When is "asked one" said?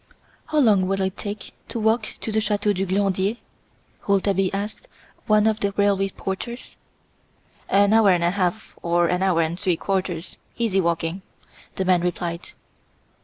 4.51-5.45